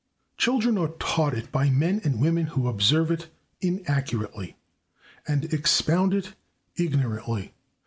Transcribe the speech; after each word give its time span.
Children 0.37 0.79
are 0.79 0.93
taught 0.97 1.35
it 1.35 1.51
by 1.51 1.69
men 1.69 2.01
and 2.03 2.19
women 2.19 2.47
who 2.47 2.67
observe 2.67 3.11
it 3.11 3.29
inaccurately 3.61 4.55
and 5.27 5.53
expound 5.53 6.15
it 6.15 6.33
ignorantly. 6.75 7.53